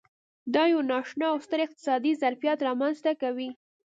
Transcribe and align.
دا 0.53 0.63
یو 0.71 0.81
نا 0.89 0.97
اشنا 1.03 1.27
او 1.33 1.37
ستر 1.45 1.59
اقتصادي 1.65 2.11
ظرفیت 2.21 2.59
رامنځته 2.67 3.11
کوي. 3.21 3.49